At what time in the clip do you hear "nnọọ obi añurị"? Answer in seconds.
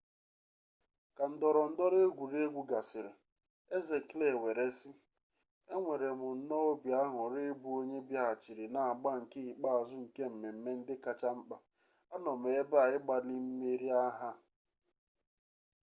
6.37-7.41